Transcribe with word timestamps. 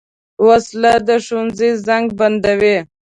وسله 0.47 0.93
د 1.07 1.09
ښوونځي 1.25 1.69
زنګ 1.85 2.05
بندوي 2.19 2.77